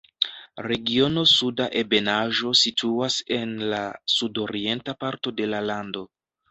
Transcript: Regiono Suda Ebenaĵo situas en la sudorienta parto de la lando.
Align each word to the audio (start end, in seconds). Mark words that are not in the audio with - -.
Regiono 0.69 1.25
Suda 1.31 1.67
Ebenaĵo 1.83 2.55
situas 2.63 3.21
en 3.39 3.55
la 3.75 3.87
sudorienta 4.19 5.01
parto 5.05 5.39
de 5.41 5.55
la 5.55 5.67
lando. 5.73 6.07